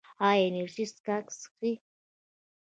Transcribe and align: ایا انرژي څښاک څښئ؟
ایا 0.27 0.43
انرژي 0.47 0.85
څښاک 0.93 1.25
څښئ؟ 1.39 1.73